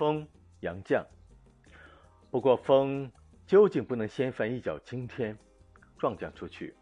[0.00, 0.26] 风
[0.60, 1.04] 杨绛。
[2.30, 3.12] 不过风
[3.46, 5.36] 究竟不能掀翻一角惊天，
[5.98, 6.74] 撞将出去。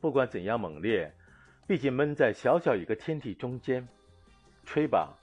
[0.00, 1.12] 不管怎样猛烈，
[1.66, 3.86] 毕竟闷在小小一个天地中间，
[4.64, 5.14] 吹吧，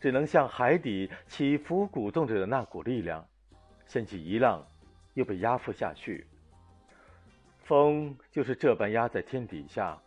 [0.00, 3.22] 只能像海底起伏鼓动着的那股力量，
[3.84, 4.66] 掀起一浪，
[5.12, 6.26] 又被压覆下去。
[7.62, 10.00] 风就是这般压在天底下，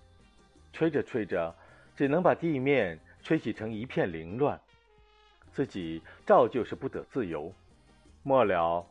[0.74, 1.56] 吹着吹着，
[1.96, 4.60] 只能把地面吹起成一片凌乱，
[5.52, 7.54] 自己照旧是不得自由。
[8.24, 8.86] 末了，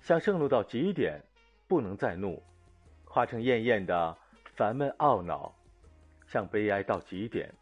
[0.00, 1.20] 像盛怒到极点，
[1.66, 2.42] 不能再怒，
[3.04, 4.16] 化成艳艳的
[4.54, 5.52] 烦闷懊恼；
[6.26, 7.52] 像悲哀到极点，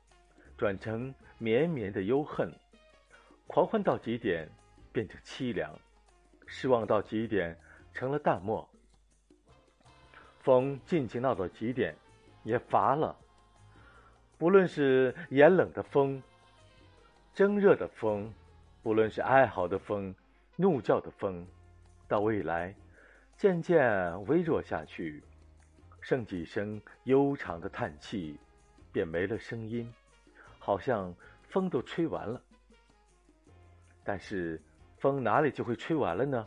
[0.56, 2.48] 转成绵绵的忧恨；
[3.46, 4.48] 狂欢到极点，
[4.92, 5.72] 变成凄凉；
[6.46, 7.58] 失望到极点，
[7.92, 8.68] 成了淡漠。
[10.40, 11.96] 风尽情闹到极点，
[12.42, 13.16] 也乏了。
[14.36, 16.22] 不论是炎冷的风、
[17.32, 18.30] 蒸热的风，
[18.84, 20.14] 不论是哀嚎的风、
[20.54, 21.44] 怒叫的风，
[22.06, 22.72] 到未来
[23.36, 25.24] 渐渐微弱下去，
[26.00, 28.38] 剩几声悠长的叹气，
[28.92, 29.92] 便没了声音，
[30.58, 31.12] 好像
[31.48, 32.40] 风都吹完了。
[34.04, 34.60] 但是
[34.98, 36.46] 风哪里就会吹完了呢？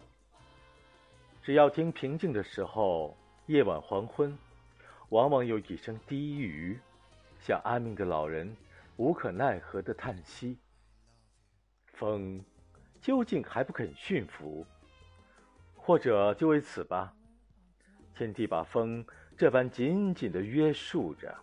[1.41, 3.17] 只要听平静的时候。
[3.47, 4.38] 夜晚黄昏，
[5.07, 6.77] 往往有几声低语，
[7.39, 8.53] 像安眠的老人
[8.97, 10.57] 无可奈何的叹息。
[11.98, 12.40] 风
[13.02, 14.64] 究竟还不肯驯服，
[15.76, 17.12] 或者就为此吧，
[18.14, 19.03] 天地把风
[19.36, 21.36] 这般紧紧的约束着。